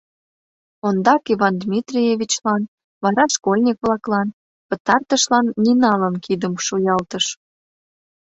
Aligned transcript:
Ондак 0.87 1.23
Иван 1.33 1.55
Дмитриевичлан, 1.63 2.61
вара 3.03 3.25
школьник-влаклан, 3.35 4.27
пытартышлан 4.67 5.45
Ниналан 5.63 6.15
кидым 6.25 6.53
шуялтыш. 6.65 7.25